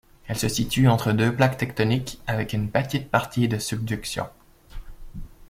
[0.25, 4.25] Elle se situe entre deux plaques tectoniques avec une petite partie de subduction.